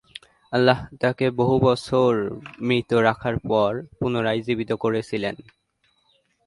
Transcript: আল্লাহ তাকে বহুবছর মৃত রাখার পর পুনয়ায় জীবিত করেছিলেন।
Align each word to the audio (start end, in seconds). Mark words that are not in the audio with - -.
আল্লাহ 0.53 0.79
তাকে 1.01 1.25
বহুবছর 1.31 2.13
মৃত 2.59 2.89
রাখার 3.07 3.35
পর 3.49 3.71
পুনয়ায় 3.99 4.41
জীবিত 4.41 4.71
করেছিলেন। 4.73 5.35